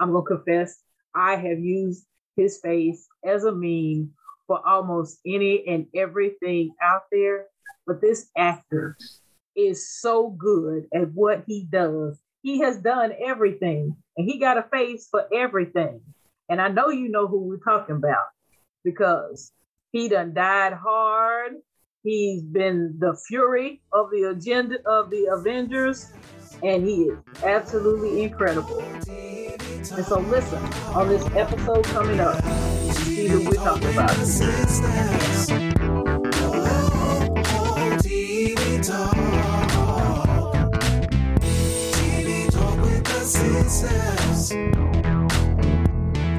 I'm 0.00 0.12
gonna 0.12 0.24
confess, 0.24 0.80
I 1.14 1.36
have 1.36 1.58
used 1.58 2.04
his 2.36 2.60
face 2.60 3.06
as 3.24 3.44
a 3.44 3.52
meme 3.52 4.12
for 4.46 4.66
almost 4.66 5.18
any 5.26 5.66
and 5.66 5.86
everything 5.94 6.74
out 6.82 7.02
there. 7.10 7.46
But 7.86 8.00
this 8.00 8.30
actor 8.36 8.96
is 9.56 10.00
so 10.00 10.30
good 10.30 10.86
at 10.94 11.12
what 11.12 11.44
he 11.46 11.66
does. 11.70 12.18
He 12.42 12.60
has 12.60 12.78
done 12.78 13.12
everything 13.24 13.96
and 14.16 14.30
he 14.30 14.38
got 14.38 14.58
a 14.58 14.62
face 14.62 15.08
for 15.10 15.26
everything. 15.34 16.00
And 16.48 16.60
I 16.60 16.68
know 16.68 16.88
you 16.88 17.08
know 17.08 17.26
who 17.26 17.40
we're 17.40 17.58
talking 17.58 17.96
about 17.96 18.26
because 18.84 19.52
he 19.92 20.08
done 20.08 20.34
died 20.34 20.72
hard. 20.72 21.52
He's 22.04 22.42
been 22.42 22.96
the 22.98 23.18
fury 23.26 23.82
of 23.92 24.10
the 24.10 24.30
agenda 24.30 24.76
of 24.86 25.10
the 25.10 25.26
Avengers, 25.26 26.12
and 26.62 26.86
he 26.86 27.02
is 27.02 27.18
absolutely 27.42 28.22
incredible. 28.22 28.82
And 29.90 30.04
so, 30.04 30.20
listen 30.20 30.62
on 30.94 31.08
this 31.08 31.24
episode 31.34 31.84
coming 31.86 32.20
up, 32.20 32.42
see 32.92 33.28
about. 33.84 34.10
TV 38.02 38.86
talk. 38.86 39.14
TV 41.94 42.50
talk 42.50 42.76
with 42.80 43.04
the 43.04 43.20
Sistas. 43.24 44.52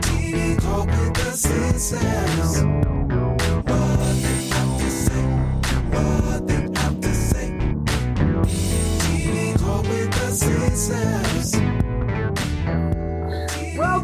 TV 0.01 0.61
talk 0.61 0.87
with 0.87 1.13
the 1.13 1.31
Sistas. 1.31 2.89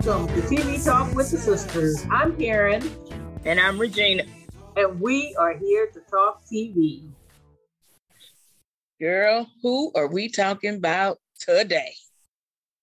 Welcome 0.06 0.28
to 0.36 0.42
TV 0.44 0.86
Talk 0.86 1.16
with 1.16 1.32
the 1.32 1.38
Sistas. 1.38 2.08
I'm 2.12 2.38
Karen. 2.38 2.84
And 3.44 3.60
I'm 3.60 3.80
Regina. 3.80 4.24
And 4.76 5.02
we 5.02 5.36
are 5.40 5.58
here 5.58 5.88
to 5.88 6.00
talk 6.02 6.44
TV. 6.46 7.10
Girl, 9.02 9.48
who 9.64 9.92
are 9.96 10.06
we 10.06 10.30
talking 10.30 10.76
about 10.76 11.18
today? 11.40 11.96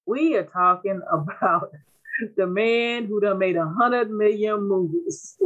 We 0.04 0.34
are 0.34 0.42
talking 0.42 1.00
about 1.12 1.70
the 2.36 2.48
man 2.48 3.06
who 3.06 3.20
done 3.20 3.38
made 3.38 3.54
a 3.54 3.68
hundred 3.68 4.10
million 4.10 4.66
movies. 4.66 5.38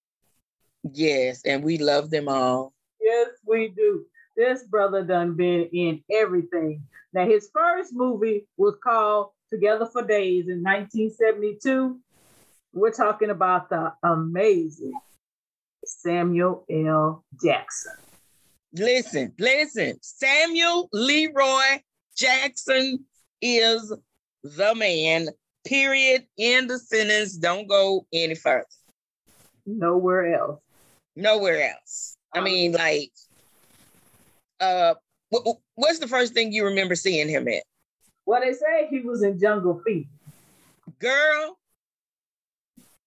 yes, 0.92 1.40
and 1.46 1.64
we 1.64 1.78
love 1.78 2.10
them 2.10 2.28
all. 2.28 2.74
Yes, 3.00 3.28
we 3.46 3.68
do. 3.68 4.04
This 4.36 4.64
brother 4.64 5.02
done 5.02 5.34
been 5.34 5.70
in 5.72 6.02
everything. 6.12 6.82
Now, 7.14 7.24
his 7.26 7.48
first 7.54 7.94
movie 7.94 8.46
was 8.58 8.74
called 8.84 9.30
Together 9.54 9.86
for 9.86 10.02
Days 10.02 10.48
in 10.48 10.64
1972. 10.64 11.96
We're 12.72 12.90
talking 12.90 13.30
about 13.30 13.68
the 13.68 13.92
amazing 14.02 14.98
Samuel 15.84 16.64
L. 16.68 17.24
Jackson. 17.40 17.92
Listen, 18.72 19.32
listen. 19.38 19.96
Samuel 20.02 20.88
Leroy 20.92 21.80
Jackson 22.16 23.04
is 23.40 23.94
the 24.42 24.74
man. 24.74 25.28
Period. 25.64 26.26
End 26.36 26.68
the 26.68 26.80
sentence. 26.80 27.36
Don't 27.36 27.68
go 27.68 28.08
any 28.12 28.34
further. 28.34 28.66
Nowhere 29.66 30.34
else. 30.34 30.60
Nowhere 31.14 31.70
else. 31.70 32.16
I 32.34 32.38
um, 32.38 32.44
mean, 32.44 32.72
like, 32.72 33.12
uh, 34.58 34.94
what's 35.76 36.00
the 36.00 36.08
first 36.08 36.34
thing 36.34 36.52
you 36.52 36.64
remember 36.64 36.96
seeing 36.96 37.28
him 37.28 37.46
at? 37.46 37.62
Well, 38.26 38.40
they 38.40 38.52
say 38.52 38.86
he 38.88 39.00
was 39.00 39.22
in 39.22 39.38
Jungle 39.38 39.82
Fever. 39.84 40.08
Girl, 40.98 41.58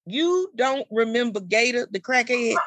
you 0.05 0.51
don't 0.55 0.87
remember 0.91 1.39
Gator, 1.39 1.87
the 1.89 1.99
crackhead? 1.99 2.55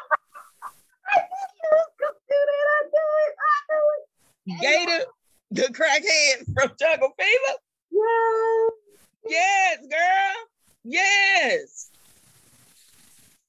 Gator, 4.60 5.04
the 5.50 5.62
crackhead 5.62 6.44
from 6.54 6.70
Jungle 6.78 7.10
Fever? 7.18 7.58
Yeah. 7.90 8.68
Yes, 9.28 9.78
girl. 9.88 10.34
Yes. 10.84 11.90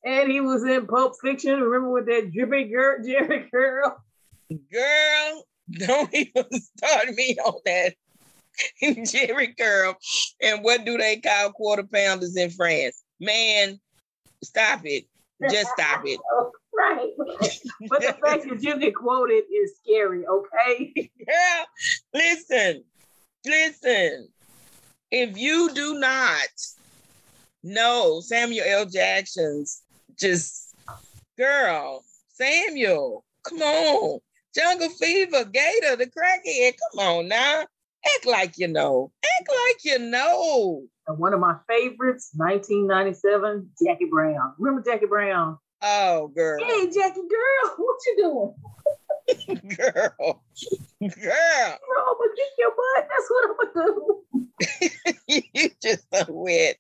And 0.04 0.31
he 0.31 0.42
was 0.42 0.64
in 0.64 0.88
Pulp 0.88 1.14
Fiction. 1.22 1.59
Remember 1.59 1.92
with 1.92 2.08
that 2.08 2.31
drippy 2.34 2.64
girl, 2.66 2.98
Jheri 3.06 3.50
curl? 3.52 4.04
Girl, 4.72 5.46
don't 5.72 6.14
even 6.14 6.46
start 6.52 7.14
me 7.16 7.38
on 7.44 7.59
that. 7.66 7.94
Jheri 8.84 9.58
curl. 9.58 9.96
And 10.42 10.64
what 10.64 10.86
do 10.86 10.98
they 10.98 11.18
call 11.18 11.52
quarter 11.52 11.84
pounders 11.84 12.36
in 12.36 12.50
France? 12.50 13.04
Man, 13.20 13.80
stop 14.44 14.82
it. 14.86 15.06
Just 15.50 15.72
stop 15.72 16.04
it. 16.06 16.20
right. 16.78 17.10
But 17.90 18.02
the 18.02 18.16
fact 18.26 18.48
that 18.48 18.62
you 18.62 18.78
get 18.78 18.96
quoted 18.96 19.44
is 19.52 19.78
scary, 19.84 20.26
okay? 20.26 21.12
Yeah. 21.28 21.64
Listen, 22.14 22.84
listen. 23.46 24.28
If 25.12 25.38
you 25.38 25.72
do 25.74 26.00
not 26.00 26.48
know 27.64 28.22
Samuel 28.22 28.66
L. 28.68 28.86
Jackson's 28.86 29.82
just 30.18 30.76
girl, 31.38 32.04
Samuel, 32.30 33.26
come 33.44 33.62
on. 33.62 34.20
Jungle 34.54 34.90
Fever, 34.90 35.46
Gator, 35.46 35.96
the 35.96 36.08
crackhead. 36.08 36.74
Come 36.92 37.08
on 37.08 37.28
now. 37.28 37.66
Act 38.06 38.25
like 38.25 38.57
you 38.57 38.67
know. 38.67 39.12
Act 39.23 39.50
like 39.50 39.84
you 39.84 40.00
know. 40.00 40.84
And 41.07 41.17
one 41.17 41.34
of 41.34 41.39
my 41.39 41.56
favorites, 41.67 42.31
1997, 42.35 43.69
Jackie 43.84 44.06
Brown. 44.09 44.53
Remember 44.57 44.84
Jackie 44.89 45.07
Brown? 45.07 45.57
Oh, 45.81 46.28
girl. 46.28 46.63
Hey, 46.63 46.85
Jackie, 46.85 47.22
girl, 47.22 47.75
what 47.78 47.97
you 48.06 48.16
doing? 48.17 48.56
girl. 49.78 50.13
Girl. 50.19 50.41
I'm 51.01 52.17
gonna 52.17 52.35
kick 52.35 52.51
your 52.57 52.72
butt. 52.72 53.07
That's 53.09 53.29
what 53.29 53.50
I'm 53.50 53.56
gonna 53.73 53.94
do. 53.95 54.23
you 55.53 55.69
just 55.81 56.06
went 56.29 56.78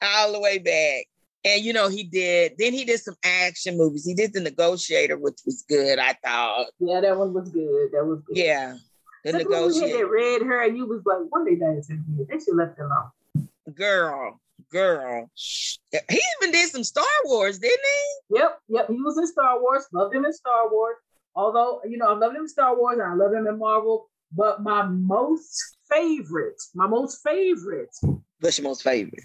all 0.00 0.32
the 0.32 0.40
way 0.40 0.58
back. 0.58 1.06
And 1.44 1.62
you 1.62 1.72
know, 1.72 1.88
he 1.88 2.04
did. 2.04 2.52
Then 2.58 2.72
he 2.72 2.84
did 2.84 3.00
some 3.00 3.16
action 3.24 3.76
movies. 3.76 4.06
He 4.06 4.14
did 4.14 4.32
The 4.32 4.40
Negotiator, 4.40 5.18
which 5.18 5.40
was 5.44 5.64
good. 5.68 5.98
I 5.98 6.16
thought. 6.24 6.66
Yeah, 6.78 7.00
that 7.00 7.18
one 7.18 7.34
was 7.34 7.50
good. 7.50 7.90
That 7.92 8.04
was 8.04 8.22
good. 8.26 8.36
Yeah, 8.36 8.76
The 9.24 9.32
Negotiator. 9.32 9.86
You 9.86 9.92
had 9.92 10.00
that 10.00 10.10
red 10.10 10.42
hair, 10.42 10.62
and 10.62 10.76
you 10.76 10.86
was 10.86 11.02
like, 11.04 11.18
"What 11.28 11.42
are 11.42 11.44
they 11.44 11.56
dancing 11.56 12.04
here?" 12.16 12.26
They 12.28 12.44
should 12.44 12.56
left 12.56 12.78
it 12.78 12.82
alone. 12.82 13.48
Girl, 13.74 14.40
girl. 14.70 15.30
He 15.36 16.20
even 16.40 16.52
did 16.52 16.70
some 16.70 16.82
Star 16.82 17.04
Wars, 17.24 17.58
didn't 17.58 17.78
he? 17.78 18.38
Yep, 18.38 18.58
yep. 18.68 18.88
He 18.88 19.00
was 19.00 19.18
in 19.18 19.26
Star 19.26 19.60
Wars. 19.60 19.86
Loved 19.92 20.14
him 20.14 20.24
in 20.24 20.32
Star 20.32 20.70
Wars. 20.70 20.96
Although 21.36 21.80
you 21.88 21.98
know, 21.98 22.08
I 22.08 22.14
love 22.14 22.32
him 22.32 22.42
in 22.42 22.48
Star 22.48 22.76
Wars 22.76 22.98
and 22.98 23.08
I 23.08 23.14
love 23.14 23.32
him 23.32 23.46
in 23.46 23.58
Marvel. 23.58 24.08
But 24.34 24.62
my 24.62 24.82
most 24.82 25.76
favorite, 25.90 26.60
my 26.74 26.86
most 26.86 27.22
favorite. 27.22 27.94
What's 28.40 28.58
your 28.58 28.68
most 28.68 28.82
favorite? 28.82 29.24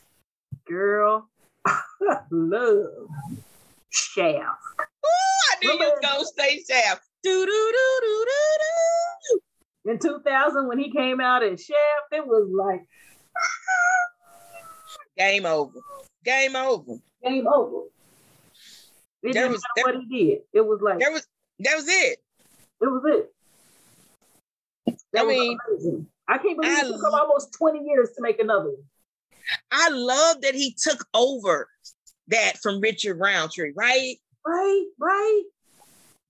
Girl, 0.68 1.29
love 2.31 3.08
Shaft. 3.90 4.59
I 4.79 5.56
knew 5.64 5.72
you 5.72 5.79
was 5.79 6.00
gonna 6.02 6.25
say 6.38 6.64
Shaft. 6.69 7.03
Do 7.24 7.46
do 7.46 7.46
do 7.46 8.00
do 8.02 8.25
do 8.25 8.58
do. 9.31 9.40
In 9.87 9.99
2000, 9.99 10.67
when 10.67 10.79
he 10.79 10.91
came 10.91 11.21
out 11.21 11.43
as 11.43 11.63
Shaft. 11.63 11.79
it 12.11 12.27
was 12.27 12.49
like 12.51 12.85
game 15.17 15.45
over. 15.45 15.79
Game 16.25 16.55
over. 16.55 16.97
Game 17.23 17.47
over. 17.47 17.85
It 19.23 19.33
there 19.33 19.43
didn't 19.43 19.51
was, 19.51 19.63
matter 19.77 19.97
what 19.97 20.03
he 20.07 20.25
did. 20.29 20.39
It 20.53 20.61
was 20.61 20.81
like 20.81 20.99
there 20.99 21.11
was 21.11 21.25
that 21.59 21.75
was 21.75 21.87
it. 21.87 22.19
It 22.81 22.85
was 22.85 23.03
it. 23.05 23.33
That 25.13 25.23
I 25.23 25.27
mean, 25.27 25.57
amazing. 25.69 26.07
I 26.27 26.37
can't 26.37 26.59
believe 26.59 26.77
I, 26.77 26.81
it 26.81 26.87
took 26.87 26.95
him 26.95 27.13
almost 27.13 27.53
20 27.53 27.79
years 27.85 28.09
to 28.15 28.21
make 28.21 28.39
another 28.39 28.69
one. 28.69 28.83
I 29.72 29.90
love 29.90 30.41
that 30.41 30.53
he 30.53 30.75
took 30.78 31.05
over 31.13 31.69
that 32.28 32.57
from 32.61 32.81
Richard 32.81 33.17
Roundtree, 33.19 33.72
right? 33.75 34.17
Right, 34.45 34.85
right. 34.99 35.43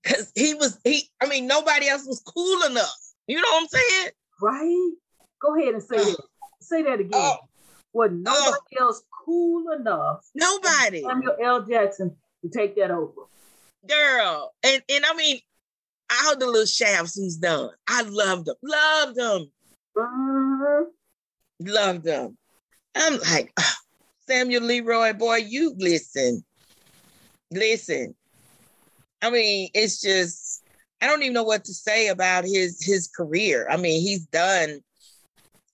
Because 0.02 0.30
he 0.34 0.54
was 0.54 0.78
he, 0.84 1.08
I 1.20 1.26
mean, 1.26 1.46
nobody 1.46 1.88
else 1.88 2.06
was 2.06 2.20
cool 2.20 2.62
enough. 2.64 3.07
You 3.28 3.36
know 3.36 3.48
what 3.48 3.62
I'm 3.62 3.68
saying? 3.68 4.10
Right. 4.40 4.92
Go 5.40 5.56
ahead 5.56 5.74
and 5.74 5.82
say 5.82 5.96
uh, 5.96 6.04
that. 6.04 6.16
Say 6.60 6.82
that 6.82 7.00
again. 7.00 7.10
Uh, 7.14 7.36
was 7.92 8.10
nobody 8.12 8.76
uh, 8.80 8.84
else 8.84 9.02
cool 9.24 9.70
enough? 9.72 10.26
Nobody. 10.34 11.02
Samuel 11.02 11.36
L. 11.42 11.64
Jackson 11.64 12.16
to 12.42 12.48
take 12.48 12.74
that 12.76 12.90
over. 12.90 13.22
Girl. 13.86 14.52
And 14.64 14.82
and 14.88 15.04
I 15.04 15.14
mean, 15.14 15.40
all 16.24 16.36
the 16.36 16.46
little 16.46 16.66
shafts 16.66 17.16
he's 17.16 17.36
done. 17.36 17.70
I 17.86 18.02
loved 18.02 18.46
them. 18.46 18.56
Loved 18.62 19.16
them. 19.16 19.50
Uh-huh. 19.96 20.84
Loved 21.60 22.04
them. 22.04 22.36
I'm 22.94 23.18
like, 23.20 23.52
oh, 23.58 23.74
Samuel 24.26 24.62
Leroy, 24.62 25.12
boy, 25.12 25.36
you 25.36 25.74
listen. 25.76 26.44
Listen. 27.50 28.14
I 29.20 29.30
mean, 29.30 29.68
it's 29.74 30.00
just 30.00 30.47
I 31.00 31.06
don't 31.06 31.22
even 31.22 31.34
know 31.34 31.44
what 31.44 31.64
to 31.64 31.74
say 31.74 32.08
about 32.08 32.44
his 32.44 32.84
his 32.84 33.08
career. 33.08 33.66
I 33.70 33.76
mean, 33.76 34.02
he's 34.02 34.26
done 34.26 34.80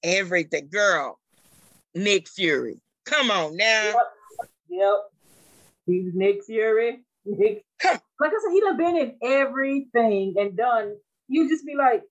everything. 0.02 0.68
Girl, 0.70 1.18
Nick 1.94 2.28
Fury. 2.28 2.80
Come 3.06 3.30
on 3.30 3.56
now. 3.56 3.84
Yep. 3.84 3.96
yep. 4.68 4.96
He's 5.86 6.14
Nick 6.14 6.44
Fury. 6.44 7.04
Nick. 7.24 7.64
Like 8.20 8.30
I 8.30 8.38
said, 8.42 8.52
he 8.52 8.60
done 8.60 8.76
been 8.76 8.96
in 8.96 9.16
everything 9.22 10.36
and 10.38 10.56
done. 10.56 10.94
You 11.26 11.48
just 11.48 11.66
be 11.66 11.74
like, 11.74 12.04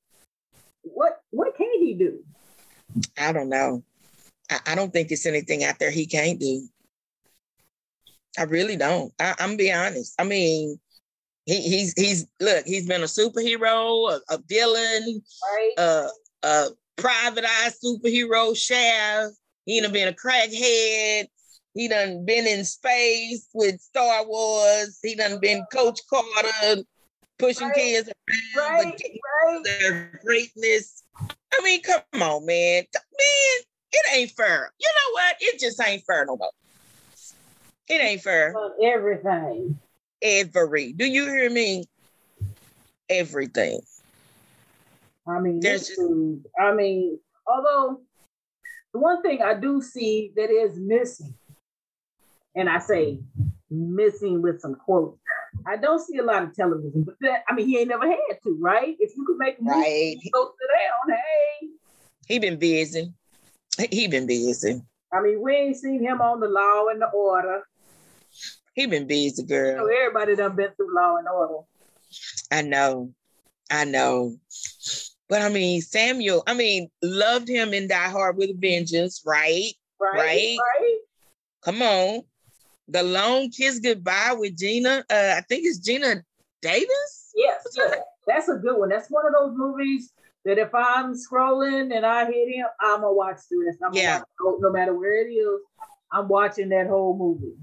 what 0.82 1.22
what 1.32 1.56
can 1.56 1.72
he 1.80 1.94
do? 1.94 2.20
I 3.18 3.32
don't 3.32 3.48
know. 3.48 3.84
I, 4.52 4.60
I 4.68 4.76
don't 4.76 4.92
think 4.92 5.12
it's 5.12 5.26
anything 5.26 5.64
out 5.64 5.80
there 5.80 5.92
he 5.92 6.06
can't 6.06 6.40
do. 6.40 6.68
I 8.38 8.44
really 8.44 8.76
don't. 8.76 9.14
I, 9.20 9.36
am 9.40 9.56
be 9.56 9.72
honest. 9.72 10.14
I 10.20 10.26
mean, 10.26 10.80
he, 11.46 11.62
he's 11.62 11.94
he's 11.98 12.28
look. 12.40 12.66
He's 12.66 12.88
been 12.88 13.02
a 13.02 13.06
superhero, 13.06 14.12
a, 14.12 14.34
a 14.34 14.40
villain, 14.48 15.22
right? 15.52 15.74
a, 15.78 16.08
a 16.44 16.68
private 16.96 17.46
eye 17.46 17.72
superhero, 17.84 18.56
Shaft. 18.56 19.36
He 19.66 19.82
done 19.82 19.92
been 19.92 20.08
a 20.08 20.14
crackhead. 20.14 21.28
He 21.74 21.88
done 21.88 22.26
been 22.26 22.46
in 22.46 22.64
space 22.66 23.48
with 23.54 23.82
Star 23.82 24.26
Wars. 24.26 25.00
He 25.02 25.16
done 25.16 25.40
been 25.40 25.66
Coach 25.72 26.00
Carter, 26.10 26.84
pushing 27.40 27.68
right. 27.68 27.76
kids 27.76 28.10
around, 28.58 28.86
right. 28.86 29.02
right. 29.46 29.64
their 29.64 30.20
greatness. 30.24 31.04
I 31.20 31.62
mean, 31.64 31.82
come 31.82 32.22
on, 32.22 32.46
man. 32.46 32.84
Man, 32.94 33.64
it 33.92 34.16
ain't 34.16 34.32
fair. 34.32 34.72
You 34.80 34.88
know 34.88 35.14
what? 35.14 35.36
It 35.40 35.60
just 35.60 35.82
ain't 35.82 36.04
fair 36.06 36.26
no 36.26 36.38
more. 36.38 36.52
It 37.90 38.02
ain't 38.02 38.22
fair. 38.22 38.54
everything. 38.82 39.78
Every. 40.24 40.94
Do 40.94 41.06
you 41.06 41.26
hear 41.26 41.50
me? 41.50 41.86
Everything. 43.10 43.82
I 45.28 45.40
mean, 45.40 45.60
There's 45.60 45.88
just, 45.88 46.02
I 46.60 46.74
mean, 46.74 47.20
although 47.46 48.02
the 48.94 49.00
one 49.00 49.22
thing 49.22 49.42
I 49.42 49.54
do 49.54 49.82
see 49.82 50.32
that 50.36 50.50
is 50.50 50.78
missing, 50.78 51.34
and 52.56 52.70
I 52.70 52.80
say 52.80 53.20
missing 53.70 54.42
with 54.42 54.62
some 54.62 54.76
quotes, 54.76 55.20
I 55.68 55.78
don't 55.78 56.00
see 56.00 56.18
a 56.18 56.24
lot 56.24 56.44
of 56.44 56.56
television, 56.56 57.04
but 57.04 57.16
that 57.22 57.44
I 57.50 57.54
mean, 57.54 57.68
he 57.68 57.78
ain't 57.78 57.90
never 57.90 58.06
had 58.06 58.38
to, 58.44 58.58
right? 58.60 58.96
If 59.00 59.16
you 59.16 59.26
could 59.26 59.38
make 59.38 59.60
a 59.60 59.64
movie, 59.64 59.80
right. 59.80 60.16
go 60.34 60.52
sit 60.60 60.70
down, 60.74 61.18
hey. 61.18 61.68
He 62.28 62.40
been 62.40 62.58
busy. 62.58 63.12
He 63.92 64.08
been 64.08 64.28
busy. 64.28 64.82
I 65.12 65.22
mean, 65.22 65.42
we 65.42 65.54
ain't 65.56 65.78
seen 65.78 66.02
him 66.02 66.22
on 66.22 66.40
the 66.40 66.48
Law 66.48 66.88
and 66.90 67.02
the 67.02 67.08
Order. 67.08 67.64
He 68.74 68.86
been 68.88 69.08
busy, 69.08 69.44
girl. 69.44 69.72
You 69.72 69.78
know, 69.78 69.88
everybody 69.88 70.36
done 70.36 70.56
been 70.56 70.72
through 70.76 70.96
Law 70.96 71.18
and 71.18 71.28
Order. 71.28 71.66
I 72.52 72.62
know, 72.64 73.14
I 73.70 73.86
know. 73.86 74.36
But 75.30 75.42
I 75.42 75.50
mean, 75.50 75.82
Samuel, 75.82 76.44
I 76.48 76.54
mean, 76.54 76.90
loved 77.02 77.48
him 77.48 77.74
in 77.74 77.88
Die 77.88 78.10
Hard 78.10 78.38
with 78.38 78.50
a 78.50 78.56
Vengeance, 78.56 79.22
right? 79.26 79.72
Right. 80.00 80.18
Right. 80.18 80.58
right. 80.60 81.00
Come 81.64 81.82
on. 81.82 82.24
The 82.88 83.04
Long 83.04 83.50
Kiss 83.50 83.80
Goodbye 83.80 84.36
with 84.38 84.58
Geena. 84.58 85.00
Uh, 85.10 85.36
I 85.38 85.42
think 85.48 85.66
it's 85.66 85.80
Geena 85.80 86.22
Davis. 86.62 87.32
Yes, 87.36 87.64
yes. 87.76 87.98
That's 88.28 88.50
a 88.50 88.56
good 88.56 88.78
one. 88.78 88.90
That's 88.90 89.10
one 89.10 89.26
of 89.26 89.34
those 89.34 89.56
movies 89.56 90.12
that 90.46 90.58
if 90.58 90.74
I'm 90.76 91.14
scrolling 91.14 91.96
and 91.96 92.06
I 92.06 92.26
hit 92.26 92.50
him, 92.50 92.66
I'm 92.80 93.02
gonna 93.02 93.14
watch 93.14 93.40
the 93.50 93.58
rest. 93.66 93.80
I'm 93.84 93.94
yeah. 93.94 94.22
Watch, 94.42 94.58
no 94.60 94.72
matter 94.72 94.94
where 94.94 95.26
it 95.26 95.32
is, 95.32 95.62
I'm 96.12 96.28
watching 96.28 96.70
that 96.70 96.88
whole 96.88 97.18
movie. 97.18 97.56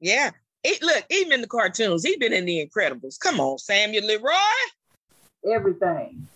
Yeah. 0.00 0.30
It, 0.64 0.82
look, 0.82 1.04
even 1.10 1.32
in 1.32 1.40
the 1.40 1.48
cartoons, 1.48 2.04
he 2.04 2.16
been 2.16 2.32
in 2.32 2.44
The 2.44 2.64
Incredibles. 2.64 3.18
Come 3.18 3.40
on, 3.40 3.58
Samuel 3.58 4.06
Leroy. 4.06 4.32
Everything. 5.50 6.28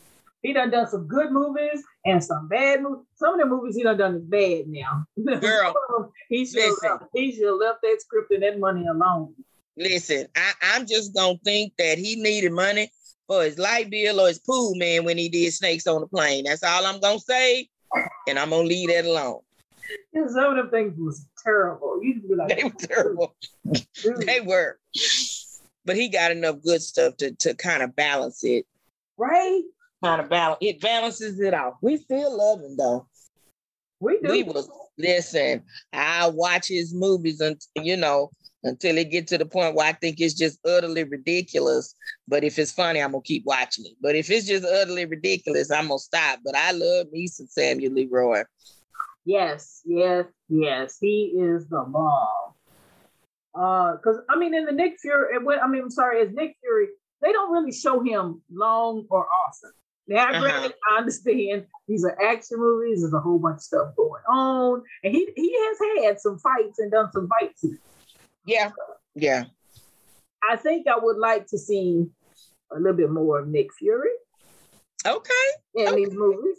He 0.43 0.53
done 0.53 0.71
done 0.71 0.89
some 0.89 1.07
good 1.07 1.33
movies 1.33 1.83
and 2.05 2.23
some 2.23 2.49
bad 2.49 2.83
movies. 2.83 3.05
Some 3.17 3.35
of 3.35 3.41
the 3.41 3.47
movies 3.47 3.77
he 3.77 3.83
done 3.83 3.97
done 3.97 4.17
is 4.17 4.25
bad 4.25 4.67
now. 4.69 5.05
Girl, 5.41 5.75
he 6.29 6.47
should 6.47 6.63
have 6.85 7.03
he 7.15 7.33
should 7.33 7.47
have 7.47 7.57
left 7.57 7.81
that 7.83 7.97
script 8.01 8.31
and 8.33 8.43
that 8.43 8.59
money 8.59 8.87
alone. 8.87 9.35
Listen, 9.77 10.27
I, 10.37 10.53
I'm 10.63 10.87
just 10.87 11.15
gonna 11.15 11.39
think 11.45 11.73
that 11.79 11.99
he 11.99 12.17
needed 12.17 12.53
money 12.53 12.91
for 13.27 13.43
his 13.43 13.59
light 13.59 13.91
bill 13.91 14.21
or 14.21 14.29
his 14.29 14.39
pool 14.39 14.75
man 14.77 15.05
when 15.05 15.19
he 15.19 15.29
did 15.29 15.53
snakes 15.53 15.87
on 15.87 16.01
the 16.01 16.07
plane. 16.07 16.45
That's 16.45 16.63
all 16.63 16.87
I'm 16.87 17.01
gonna 17.01 17.19
say, 17.19 17.69
and 18.29 18.39
I'm 18.39 18.51
gonna 18.51 18.69
leave 18.69 18.89
that 18.91 19.05
alone. 19.05 19.41
Some 20.29 20.45
of 20.51 20.57
them 20.57 20.71
things 20.71 20.99
was 20.99 21.27
terrible. 21.45 22.01
You 22.03 22.21
be 22.21 22.35
like, 22.35 22.57
they 22.57 22.65
were 22.65 22.71
terrible. 22.71 23.37
they 24.27 24.41
were. 24.41 24.79
But 25.85 25.97
he 25.97 26.09
got 26.09 26.33
enough 26.33 26.63
good 26.63 26.83
stuff 26.83 27.17
to 27.19 27.33
to 27.33 27.55
kind 27.55 27.83
of 27.83 27.95
balance 27.95 28.43
it. 28.45 28.67
Right? 29.17 29.63
kind 30.03 30.21
of 30.21 30.29
balance. 30.29 30.59
It 30.61 30.81
balances 30.81 31.41
it 31.41 31.55
out. 31.55 31.77
We 31.81 31.97
still 31.97 32.37
love 32.37 32.61
him 32.61 32.77
though. 32.77 33.07
We 34.01 34.19
do. 34.23 34.31
We 34.31 34.43
was 34.43 34.69
listen. 34.99 35.63
I 35.93 36.29
watch 36.29 36.69
his 36.69 36.95
movies 36.95 37.41
and 37.41 37.61
you 37.77 37.97
know 37.97 38.31
until 38.63 38.99
it 38.99 39.11
get 39.11 39.29
to 39.29 39.39
the 39.39 39.47
point 39.47 39.75
where 39.75 39.87
I 39.87 39.93
think 39.93 40.21
it's 40.21 40.35
just 40.35 40.59
utterly 40.67 41.05
ridiculous. 41.05 41.95
But 42.29 42.45
if 42.45 42.59
it's 42.59 42.73
funny, 42.73 43.01
I'm 43.01 43.13
gonna 43.13 43.23
keep 43.23 43.45
watching 43.47 43.87
it. 43.87 43.97
But 44.01 44.17
if 44.17 44.31
it's 44.31 44.47
just 44.47 44.65
utterly 44.65 45.07
ridiculous, 45.07 45.71
I'm 45.71 45.89
gonna 45.89 45.99
stop. 45.99 46.41
But 46.45 46.57
I 46.57 46.73
love 46.73 47.11
me 47.11 47.27
some 47.27 47.47
Samuel 47.47 47.93
Leroy. 47.95 48.45
Yes, 49.27 49.83
yes, 49.85 50.27
yes. 50.49 50.99
He 51.01 51.35
is 51.37 51.69
the. 51.69 51.79
Uh, 53.55 53.97
because 53.97 54.19
I 54.31 54.39
mean, 54.39 54.55
in 54.55 54.65
the 54.67 54.73
Nick 54.73 54.99
Fury, 55.01 55.37
I 55.37 55.69
mean, 55.69 55.83
I'm 55.83 55.91
sorry, 55.91 56.23
as 56.23 56.33
Nick 56.33 56.57
Fury, 56.63 56.89
they 57.21 57.33
don't 57.33 57.51
really 57.51 57.73
show 57.73 58.01
him 58.01 58.41
long 58.51 59.05
or 59.11 59.27
awesome. 59.27 59.73
Now, 60.07 60.31
uh-huh. 60.31 60.41
granted, 60.41 60.75
I 60.93 60.99
understand 60.99 61.67
these 61.89 62.05
are 62.05 62.17
action 62.23 62.59
movies. 62.59 63.01
There's 63.01 63.13
a 63.13 63.19
whole 63.19 63.41
bunch 63.41 63.57
of 63.57 63.63
stuff 63.63 63.97
going 63.97 64.23
on, 64.29 64.83
and 65.03 65.13
he 65.13 65.29
he 65.35 65.53
has 65.53 66.05
had 66.05 66.21
some 66.21 66.39
fights 66.39 66.79
and 66.79 66.93
done 66.93 67.11
some 67.13 67.29
fights. 67.29 67.65
Yeah, 68.45 68.71
yeah. 69.17 69.45
I 70.49 70.55
think 70.55 70.87
I 70.87 70.97
would 70.97 71.17
like 71.17 71.49
to 71.49 71.59
see 71.59 72.07
a 72.71 72.79
little 72.79 72.97
bit 72.97 73.11
more 73.11 73.41
of 73.41 73.49
Nick 73.49 73.75
Fury. 73.77 74.11
Okay. 75.05 75.33
In 75.75 75.89
okay. 75.89 75.97
these 75.97 76.15
movies. 76.15 76.59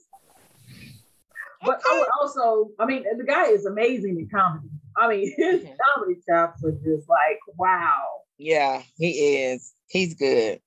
But. 1.64 1.82
I 1.90 1.98
would 1.98 2.08
also, 2.22 2.72
I 2.80 2.86
mean, 2.86 3.04
the 3.18 3.24
guy 3.24 3.48
is 3.48 3.66
amazing 3.66 4.20
in 4.20 4.30
comedy. 4.30 4.70
I 4.96 5.10
mean, 5.10 5.34
his 5.38 5.64
mm-hmm. 5.64 5.74
comedy 5.96 6.20
chops 6.28 6.64
are 6.64 6.72
just 6.72 7.10
like, 7.10 7.40
wow. 7.58 8.04
Yeah, 8.38 8.82
he 8.98 9.38
is. 9.38 9.74
He's 9.88 10.14
good. 10.14 10.60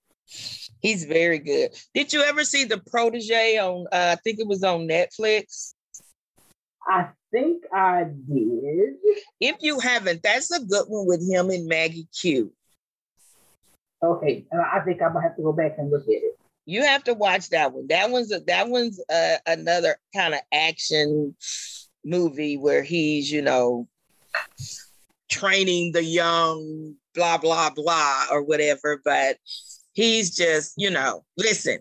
He's 0.81 1.05
very 1.05 1.39
good. 1.39 1.71
Did 1.95 2.13
you 2.13 2.23
ever 2.23 2.45
see 2.45 2.65
the 2.65 2.79
protege 2.79 3.59
on? 3.59 3.87
Uh, 3.93 4.17
I 4.17 4.21
think 4.23 4.39
it 4.39 4.47
was 4.47 4.65
on 4.65 4.89
Netflix. 4.89 5.75
I 6.87 7.11
think 7.31 7.65
I 7.73 8.05
did. 8.05 8.95
If 9.41 9.57
you 9.61 9.79
haven't, 9.79 10.23
that's 10.23 10.51
a 10.51 10.65
good 10.65 10.87
one 10.89 11.07
with 11.07 11.29
him 11.29 11.51
and 11.51 11.69
Maggie 11.69 12.09
Q. 12.19 12.53
Okay, 14.03 14.47
I 14.51 14.81
think 14.81 15.03
I'm 15.03 15.13
gonna 15.13 15.23
have 15.23 15.37
to 15.37 15.43
go 15.43 15.53
back 15.53 15.75
and 15.77 15.91
look 15.91 16.05
at 16.05 16.09
it. 16.09 16.40
You 16.71 16.83
have 16.85 17.05
to 17.05 17.15
watch 17.15 17.51
that 17.51 17.73
one. 17.73 17.87
That 17.89 18.11
one's 18.11 18.33
a, 18.33 18.41
that 18.41 18.69
one's 18.69 19.01
a, 19.11 19.39
another 19.47 19.97
kind 20.15 20.35
of 20.35 20.41
action 20.53 21.35
movie 22.05 22.57
where 22.57 22.83
he's 22.83 23.31
you 23.31 23.43
know 23.43 23.89
training 25.29 25.93
the 25.93 26.05
young 26.05 26.95
blah 27.15 27.39
blah 27.39 27.71
blah 27.71 28.27
or 28.31 28.43
whatever, 28.43 29.01
but 29.05 29.37
He's 29.93 30.35
just, 30.35 30.75
you 30.77 30.91
know, 30.91 31.25
listen. 31.37 31.79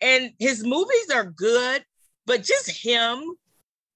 And 0.00 0.32
his 0.38 0.64
movies 0.64 1.10
are 1.14 1.24
good, 1.24 1.84
but 2.26 2.42
just 2.42 2.70
him, 2.70 3.22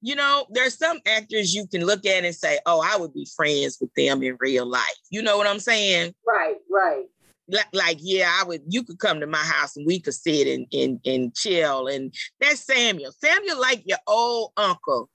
you 0.02 0.14
know, 0.14 0.46
there's 0.50 0.78
some 0.78 1.00
actors 1.06 1.54
you 1.54 1.66
can 1.66 1.84
look 1.84 2.06
at 2.06 2.24
and 2.24 2.34
say, 2.34 2.58
oh, 2.66 2.80
I 2.84 2.96
would 2.96 3.12
be 3.14 3.26
friends 3.34 3.78
with 3.80 3.92
them 3.94 4.22
in 4.22 4.36
real 4.38 4.66
life. 4.66 4.84
You 5.10 5.22
know 5.22 5.38
what 5.38 5.46
I'm 5.46 5.58
saying? 5.58 6.14
Right, 6.26 6.56
right. 6.70 7.06
Like, 7.48 7.66
like, 7.72 7.98
yeah, 8.00 8.30
I 8.40 8.44
would. 8.44 8.62
You 8.68 8.82
could 8.82 8.98
come 8.98 9.20
to 9.20 9.26
my 9.26 9.38
house 9.38 9.76
and 9.76 9.86
we 9.86 10.00
could 10.00 10.14
sit 10.14 10.46
and 10.48 10.66
and 10.72 11.00
and 11.04 11.34
chill. 11.34 11.86
And 11.86 12.12
that's 12.40 12.60
Samuel. 12.60 13.12
Samuel, 13.12 13.60
like 13.60 13.82
your 13.86 13.98
old 14.06 14.52
uncle, 14.56 15.08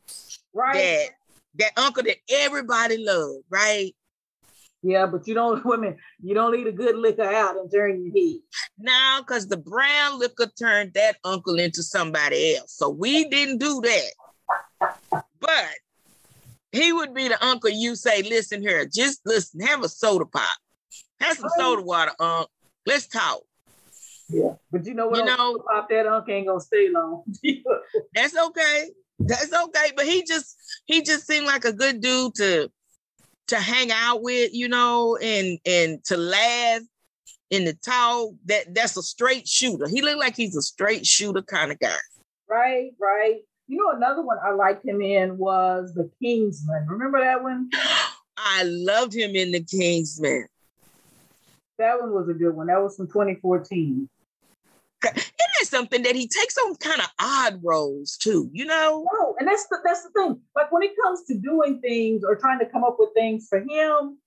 right? 0.53 0.73
That 0.75 1.09
that 1.55 1.83
uncle 1.83 2.03
that 2.03 2.17
everybody 2.29 2.97
loved, 2.97 3.43
right? 3.49 3.93
Yeah, 4.83 5.05
but 5.05 5.27
you 5.27 5.33
don't 5.33 5.63
women, 5.65 5.97
you 6.21 6.33
don't 6.33 6.51
leave 6.51 6.67
a 6.67 6.71
good 6.71 6.95
liquor 6.95 7.23
out 7.23 7.57
and 7.57 7.71
turn 7.71 8.03
your 8.03 8.13
heat. 8.13 8.41
Now, 8.79 9.21
because 9.21 9.47
the 9.47 9.57
brown 9.57 10.19
liquor 10.19 10.49
turned 10.57 10.93
that 10.93 11.17
uncle 11.23 11.59
into 11.59 11.83
somebody 11.83 12.55
else. 12.55 12.73
So 12.73 12.89
we 12.89 13.27
didn't 13.29 13.59
do 13.59 13.81
that. 13.81 14.91
but 15.39 15.69
he 16.71 16.93
would 16.93 17.13
be 17.13 17.27
the 17.27 17.43
uncle 17.45 17.69
you 17.69 17.95
say, 17.95 18.23
listen 18.23 18.61
here, 18.61 18.85
just 18.85 19.21
listen, 19.25 19.59
have 19.59 19.83
a 19.83 19.89
soda 19.89 20.25
pop. 20.25 20.49
Have 21.19 21.37
some 21.37 21.49
soda 21.57 21.81
water, 21.81 22.11
uncle. 22.19 22.49
Let's 22.85 23.07
talk. 23.07 23.41
Yeah, 24.29 24.53
but 24.71 24.85
you 24.85 24.93
know 24.93 25.07
what? 25.07 25.19
You 25.19 25.25
know, 25.25 25.59
pop 25.69 25.89
that 25.89 26.07
uncle 26.07 26.33
ain't 26.33 26.47
gonna 26.47 26.59
stay 26.59 26.89
long. 26.89 27.23
that's 28.13 28.35
okay. 28.35 28.89
That's 29.19 29.53
okay. 29.53 29.91
But 29.95 30.05
he 30.05 30.23
just 30.23 30.55
he 30.85 31.01
just 31.01 31.27
seemed 31.27 31.45
like 31.45 31.65
a 31.65 31.73
good 31.73 32.01
dude 32.01 32.35
to 32.35 32.71
to 33.47 33.55
hang 33.57 33.91
out 33.91 34.21
with, 34.21 34.53
you 34.53 34.67
know, 34.67 35.17
and 35.17 35.59
and 35.65 36.03
to 36.05 36.17
laugh 36.17 36.81
in 37.49 37.65
the 37.65 37.73
talk. 37.73 38.31
That 38.45 38.73
that's 38.73 38.97
a 38.97 39.03
straight 39.03 39.47
shooter. 39.47 39.87
He 39.87 40.01
looked 40.01 40.19
like 40.19 40.35
he's 40.35 40.55
a 40.55 40.61
straight 40.61 41.05
shooter 41.05 41.41
kind 41.41 41.71
of 41.71 41.79
guy. 41.79 41.95
Right, 42.49 42.91
right. 42.99 43.41
You 43.67 43.77
know, 43.77 43.95
another 43.95 44.21
one 44.21 44.37
I 44.43 44.51
liked 44.51 44.85
him 44.85 45.01
in 45.01 45.37
was 45.37 45.93
The 45.93 46.09
Kingsman. 46.21 46.87
Remember 46.89 47.19
that 47.19 47.41
one? 47.41 47.69
I 48.37 48.63
loved 48.63 49.15
him 49.15 49.35
in 49.35 49.51
The 49.51 49.63
Kingsman. 49.63 50.47
That 51.81 51.99
one 51.99 52.13
was 52.13 52.29
a 52.29 52.33
good 52.33 52.55
one. 52.55 52.67
That 52.67 52.79
was 52.79 52.95
from 52.95 53.07
2014. 53.07 54.07
Isn't 55.03 55.15
that 55.15 55.65
something 55.65 56.03
that 56.03 56.15
he 56.15 56.27
takes 56.27 56.55
on 56.59 56.75
kind 56.75 57.01
of 57.01 57.07
odd 57.19 57.59
roles 57.63 58.17
too? 58.17 58.51
You 58.53 58.65
know? 58.65 59.03
No, 59.11 59.35
and 59.39 59.47
that's 59.47 59.65
the 59.65 59.79
that's 59.83 60.03
the 60.03 60.09
thing. 60.11 60.39
Like 60.55 60.71
when 60.71 60.83
it 60.83 60.91
comes 61.01 61.23
to 61.23 61.39
doing 61.39 61.81
things 61.81 62.23
or 62.23 62.35
trying 62.35 62.59
to 62.59 62.67
come 62.67 62.83
up 62.83 62.97
with 62.99 63.09
things 63.15 63.47
for 63.49 63.57
him, 63.57 64.19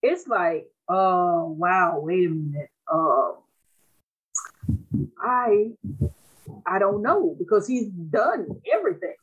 it's 0.00 0.28
like, 0.28 0.68
oh 0.88 1.56
wow, 1.58 1.98
wait 1.98 2.26
a 2.26 2.30
minute. 2.30 2.70
Uh, 2.86 3.32
I 5.20 5.70
I 6.64 6.78
don't 6.78 7.02
know 7.02 7.34
because 7.36 7.66
he's 7.66 7.88
done 7.88 8.46
everything. 8.72 9.16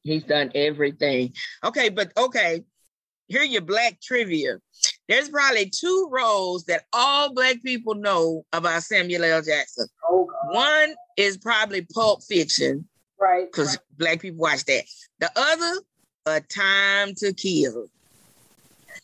He's 0.00 0.24
done 0.24 0.52
everything. 0.54 1.34
Okay, 1.62 1.90
but 1.90 2.12
okay. 2.16 2.64
Here 3.26 3.42
your 3.42 3.60
black 3.60 4.00
trivia. 4.00 4.58
There's 5.08 5.28
probably 5.28 5.68
two 5.70 6.08
roles 6.10 6.64
that 6.64 6.84
all 6.92 7.34
black 7.34 7.62
people 7.62 7.94
know 7.94 8.44
about 8.52 8.82
Samuel 8.82 9.24
L. 9.24 9.42
Jackson. 9.42 9.86
Oh. 10.08 10.30
One 10.50 10.94
is 11.16 11.36
probably 11.36 11.82
Pulp 11.94 12.22
Fiction, 12.22 12.88
Right. 13.18 13.46
because 13.50 13.68
right. 13.70 13.78
black 13.98 14.20
people 14.20 14.40
watch 14.40 14.64
that. 14.64 14.84
The 15.20 15.30
other, 15.36 15.80
A 16.26 16.40
Time 16.40 17.14
to 17.16 17.32
Kill. 17.34 17.86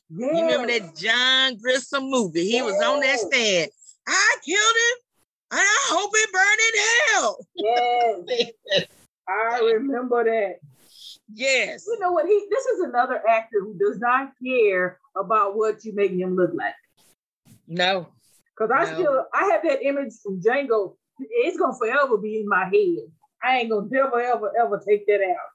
Yeah. 0.08 0.26
You 0.26 0.42
remember 0.42 0.66
that 0.68 0.96
John 0.96 1.56
Grisham 1.56 2.08
movie? 2.08 2.48
He 2.50 2.62
was 2.62 2.80
on 2.82 3.00
that 3.00 3.18
stand. 3.18 3.70
I 4.08 4.36
killed 4.44 4.58
him, 4.58 4.98
and 5.52 5.60
I 5.60 5.78
hope 5.90 6.10
it 6.14 6.32
burned 6.32 6.60
in 6.68 6.80
hell. 7.12 8.26
Yes. 8.74 8.86
I 9.28 9.60
remember 9.74 10.24
that. 10.24 10.56
yes. 11.32 11.84
You 11.86 11.98
know 12.00 12.12
what? 12.12 12.26
He 12.26 12.46
this 12.50 12.64
is 12.66 12.80
another 12.80 13.22
actor 13.28 13.60
who 13.60 13.76
does 13.78 13.98
not 14.00 14.32
care 14.44 14.98
about 15.16 15.56
what 15.56 15.84
you 15.84 15.94
making 15.94 16.20
him 16.20 16.36
look 16.36 16.52
like. 16.54 16.74
No. 17.66 18.08
Because 18.56 18.70
I 18.74 18.90
No. 18.90 18.94
still 18.98 19.26
I 19.34 19.44
have 19.52 19.62
that 19.64 19.82
image 19.82 20.12
from 20.22 20.40
Django. 20.40 20.96
It's 21.18 21.58
gonna 21.58 21.76
forever 21.78 22.16
be 22.16 22.40
in 22.40 22.48
my 22.48 22.64
head. 22.64 23.10
I 23.42 23.58
ain't 23.58 23.70
gonna 23.70 23.88
never 23.90 24.20
ever 24.20 24.52
ever 24.58 24.82
take 24.86 25.06
that 25.06 25.20
out. 25.22 25.50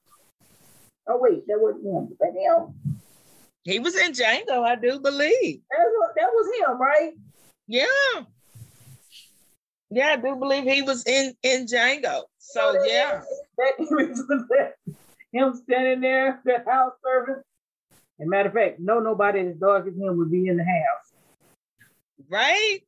Oh 1.07 1.17
wait, 1.19 1.45
that 1.47 1.59
wasn't 1.59 1.85
him. 1.85 2.17
That 2.19 2.33
him? 2.33 2.99
He 3.63 3.79
was 3.79 3.95
in 3.95 4.11
Django, 4.11 4.63
I 4.63 4.75
do 4.75 4.99
believe. 4.99 5.61
That 5.71 5.85
was, 5.85 6.11
that 6.15 6.27
was 6.31 6.69
him, 6.69 6.79
right? 6.79 7.13
Yeah. 7.67 8.25
Yeah, 9.89 10.07
I 10.09 10.15
do 10.17 10.35
believe 10.35 10.63
he 10.63 10.81
was 10.81 11.05
in 11.05 11.33
in 11.43 11.65
Django. 11.65 12.23
So 12.37 12.83
yeah. 12.85 13.21
That 13.57 13.73
image 13.79 14.17
was 14.29 14.43
him 15.31 15.53
standing 15.63 16.01
there, 16.01 16.41
the 16.45 16.63
house 16.69 16.93
servant. 17.03 17.45
And 18.19 18.29
matter 18.29 18.47
of 18.49 18.53
fact, 18.53 18.79
no 18.79 18.99
nobody 18.99 19.39
as 19.41 19.55
dark 19.55 19.87
as 19.87 19.93
him 19.95 20.17
would 20.17 20.31
be 20.31 20.47
in 20.47 20.57
the 20.57 20.63
house. 20.63 21.13
right? 22.29 22.79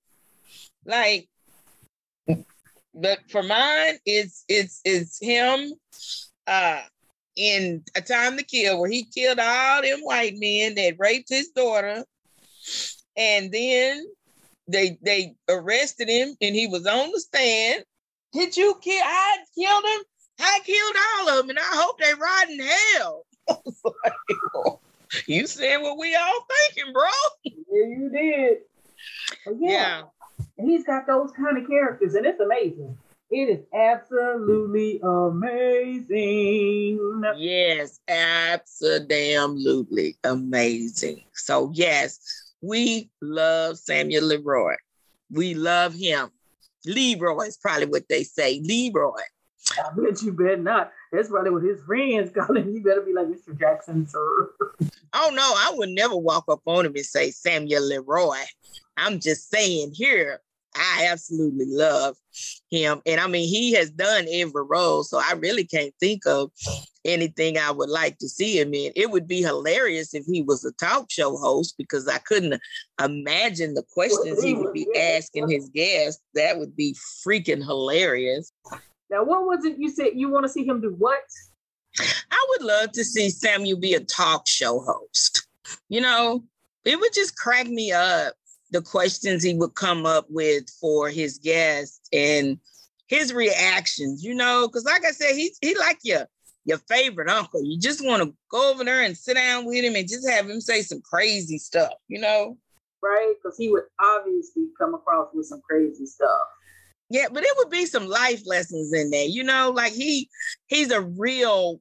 Like, 0.86 1.28
but 2.94 3.20
for 3.30 3.44
mine, 3.44 3.98
it's 4.06 4.44
it's 4.48 4.82
it's 4.86 5.20
him 5.22 5.74
uh 6.48 6.82
in 7.36 7.84
A 7.96 8.02
Time 8.02 8.38
to 8.38 8.44
Kill, 8.44 8.80
where 8.80 8.90
he 8.90 9.04
killed 9.04 9.40
all 9.40 9.82
them 9.82 10.00
white 10.00 10.34
men 10.38 10.76
that 10.76 10.96
raped 10.98 11.30
his 11.30 11.50
daughter, 11.50 12.04
and 13.18 13.52
then 13.52 14.06
they 14.68 14.98
they 15.02 15.36
arrested 15.50 16.10
him, 16.10 16.36
and 16.42 16.56
he 16.56 16.68
was 16.68 16.88
on 16.88 17.12
the 17.12 17.20
stand. 17.20 17.84
Did 18.34 18.56
you 18.56 18.76
kill? 18.82 19.04
I 19.04 19.38
killed 19.58 19.84
him. 19.86 20.02
I 20.40 20.60
killed 20.66 20.96
all 21.12 21.30
of 21.30 21.38
them, 21.38 21.50
and 21.50 21.60
I 21.60 21.70
hope 21.74 22.00
they 22.00 22.14
rot 22.14 22.50
in 22.50 22.60
hell. 22.96 23.26
Like, 24.04 24.14
you 25.28 25.48
said 25.48 25.78
what 25.78 25.98
we 25.98 26.16
all 26.16 26.46
thinking, 26.74 26.94
bro? 26.94 27.10
Yeah, 27.44 27.54
you 27.72 28.10
did. 28.14 28.58
But 29.46 29.56
yeah, 29.60 30.04
he's 30.58 30.84
got 30.84 31.08
those 31.08 31.32
kind 31.32 31.58
of 31.58 31.68
characters, 31.68 32.16
and 32.16 32.26
it's 32.26 32.40
amazing. 32.40 32.98
It 33.30 33.50
is 33.50 33.66
absolutely 33.74 35.02
amazing. 35.04 36.98
Yes, 37.36 38.00
absolutely 38.08 40.18
amazing. 40.24 41.26
So, 41.34 41.70
yes, 41.74 42.20
we 42.62 43.10
love 43.22 43.78
Samuel 43.78 44.24
Leroy. 44.24 44.76
We 45.30 45.56
love 45.56 45.94
him. 45.94 46.30
Leroy 46.86 47.48
is 47.48 47.58
probably 47.58 47.88
what 47.88 48.08
they 48.08 48.24
say. 48.24 48.62
Leroy. 48.64 49.20
I 49.78 49.90
bet 49.94 50.22
you 50.22 50.32
better 50.32 50.56
not. 50.56 50.94
That's 51.12 51.30
probably 51.30 51.52
what 51.52 51.64
his 51.64 51.82
friends 51.84 52.32
call 52.36 52.56
him. 52.56 52.74
You 52.74 52.84
better 52.84 53.02
be 53.02 53.14
like 53.14 53.28
Mr. 53.28 53.58
Jackson, 53.58 54.08
sir. 54.08 54.52
Oh, 55.14 55.32
no, 55.34 55.42
I 55.42 55.74
would 55.76 55.90
never 55.90 56.16
walk 56.16 56.46
up 56.50 56.62
on 56.66 56.86
him 56.86 56.96
and 56.96 57.06
say 57.06 57.32
Samuel 57.32 57.88
Leroy. 57.88 58.44
I'm 58.98 59.20
just 59.20 59.50
saying 59.50 59.92
here, 59.94 60.42
I 60.76 61.08
absolutely 61.10 61.66
love 61.68 62.16
him. 62.70 63.02
And 63.06 63.20
I 63.20 63.28
mean, 63.28 63.48
he 63.48 63.74
has 63.74 63.90
done 63.90 64.26
every 64.32 64.64
role. 64.64 65.04
So 65.04 65.20
I 65.20 65.34
really 65.34 65.66
can't 65.66 65.94
think 66.00 66.26
of 66.26 66.52
anything 67.06 67.58
I 67.58 67.72
would 67.72 67.90
like 67.90 68.18
to 68.20 68.28
see 68.28 68.60
him 68.60 68.74
in. 68.74 68.92
It 68.96 69.10
would 69.10 69.28
be 69.28 69.42
hilarious 69.42 70.14
if 70.14 70.26
he 70.26 70.42
was 70.42 70.66
a 70.66 70.72
talk 70.74 71.10
show 71.10 71.38
host 71.38 71.76
because 71.78 72.08
I 72.08 72.18
couldn't 72.20 72.62
imagine 73.04 73.74
the 73.74 73.84
questions 73.94 74.44
he 74.44 74.54
would 74.54 74.74
be 74.74 74.88
asking 74.96 75.50
his 75.50 75.70
guests. 75.70 76.22
That 76.36 76.60
would 76.60 76.76
be 76.76 76.96
freaking 77.26 77.64
hilarious. 77.64 78.52
Now, 79.10 79.24
what 79.24 79.46
was 79.46 79.66
it 79.66 79.78
you 79.78 79.90
said 79.90 80.12
you 80.16 80.30
want 80.30 80.46
to 80.46 80.50
see 80.50 80.66
him 80.66 80.82
do? 80.82 80.96
What? 80.98 81.20
I 82.00 82.46
would 82.50 82.64
love 82.64 82.92
to 82.94 83.04
see 83.04 83.30
Samuel 83.30 83.80
be 83.80 83.94
a 83.94 84.00
talk 84.00 84.48
show 84.48 84.80
host. 84.80 85.48
You 85.90 86.02
know, 86.02 86.44
it 86.86 87.00
would 87.00 87.14
just 87.14 87.38
crack 87.38 87.68
me 87.68 87.92
up 87.92 88.34
the 88.72 88.82
questions 88.82 89.44
he 89.44 89.54
would 89.54 89.76
come 89.76 90.06
up 90.06 90.26
with 90.30 90.70
for 90.82 91.10
his 91.10 91.38
guests 91.38 92.08
and 92.12 92.60
his 93.08 93.34
reactions, 93.34 94.24
you 94.24 94.36
know, 94.36 94.68
because 94.68 94.84
like 94.84 95.06
I 95.06 95.12
said, 95.12 95.34
he's 95.36 95.58
he 95.62 95.76
like 95.76 96.00
your 96.04 96.28
your 96.66 96.78
favorite 96.80 97.30
uncle. 97.30 97.64
You 97.64 97.80
just 97.80 98.06
want 98.06 98.24
to 98.24 98.36
go 98.52 98.72
over 98.72 98.84
there 98.84 99.04
and 99.04 99.18
sit 99.18 99.36
down 99.36 99.66
with 99.66 99.84
him 99.84 99.96
and 99.96 100.08
just 100.08 100.30
have 100.30 100.50
him 100.50 100.60
say 100.60 100.82
some 100.82 101.02
crazy 101.02 101.58
stuff, 101.58 101.94
you 102.10 102.20
know? 102.20 102.58
Right? 103.02 103.34
Because 103.42 103.58
he 103.58 103.72
would 103.72 103.84
obviously 104.02 104.66
come 104.78 104.94
across 104.94 105.30
with 105.34 105.46
some 105.46 105.62
crazy 105.62 106.06
stuff. 106.06 106.48
Yeah, 107.10 107.28
but 107.32 107.44
it 107.44 107.54
would 107.58 107.70
be 107.70 107.86
some 107.86 108.08
life 108.08 108.42
lessons 108.46 108.94
in 108.94 109.12
there, 109.12 109.26
you 109.26 109.44
know, 109.44 109.72
like 109.72 109.94
he 109.94 110.30
he's 110.68 110.92
a 110.92 111.02
real 111.02 111.80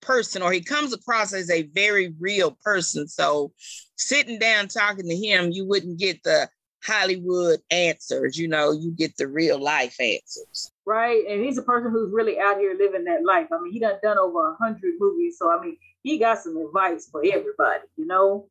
person 0.00 0.42
or 0.42 0.52
he 0.52 0.60
comes 0.60 0.92
across 0.92 1.32
as 1.32 1.50
a 1.50 1.62
very 1.62 2.14
real 2.20 2.56
person. 2.62 3.08
So 3.08 3.52
sitting 3.96 4.38
down 4.38 4.68
talking 4.68 5.08
to 5.08 5.16
him, 5.16 5.50
you 5.50 5.66
wouldn't 5.66 5.98
get 5.98 6.22
the 6.22 6.48
Hollywood 6.84 7.60
answers, 7.70 8.38
you 8.38 8.46
know, 8.46 8.72
you 8.72 8.92
get 8.92 9.16
the 9.16 9.26
real 9.26 9.60
life 9.60 9.96
answers. 10.00 10.72
Right? 10.86 11.24
And 11.28 11.44
he's 11.44 11.58
a 11.58 11.62
person 11.62 11.90
who's 11.90 12.12
really 12.12 12.38
out 12.38 12.58
here 12.58 12.76
living 12.78 13.04
that 13.04 13.24
life. 13.24 13.48
I 13.52 13.60
mean, 13.60 13.72
he 13.72 13.80
done 13.80 13.98
done 14.02 14.18
over 14.18 14.52
a 14.52 14.56
hundred 14.56 14.94
movies. 14.98 15.36
So 15.38 15.50
I 15.50 15.60
mean, 15.60 15.76
he 16.02 16.18
got 16.18 16.38
some 16.38 16.56
advice 16.56 17.08
for 17.10 17.22
everybody, 17.24 17.82
you 17.96 18.06
know? 18.06 18.48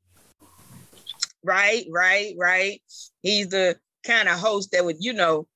Right, 1.44 1.86
right, 1.90 2.36
right. 2.38 2.82
He's 3.22 3.48
the 3.48 3.78
kind 4.06 4.28
of 4.28 4.38
host 4.40 4.72
that 4.72 4.84
would, 4.84 4.98
you 5.00 5.14
know, 5.14 5.48